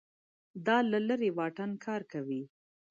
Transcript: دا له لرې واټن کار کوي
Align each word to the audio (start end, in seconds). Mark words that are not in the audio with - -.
دا 0.65 0.77
له 0.91 0.99
لرې 1.07 1.29
واټن 1.37 1.71
کار 1.85 2.01
کوي 2.11 2.41